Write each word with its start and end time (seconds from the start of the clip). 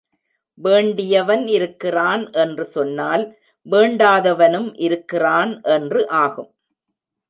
வேண்டியவன் 0.59 1.47
இருக்கிறான் 1.47 2.31
என்று 2.31 2.65
சொன்னால் 2.65 3.23
வேண்டாதவனும் 3.65 4.69
இருக்கிறான் 4.79 5.61
என்று 5.61 6.09
ஆகும். 6.09 6.51